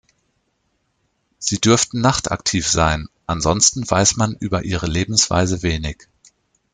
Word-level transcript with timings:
Sie 1.37 1.61
dürften 1.61 2.01
nachtaktiv 2.01 2.67
sein, 2.67 3.07
ansonsten 3.27 3.87
weiß 3.87 4.15
man 4.15 4.33
über 4.39 4.63
ihre 4.63 4.87
Lebensweise 4.87 5.61
wenig. 5.61 6.07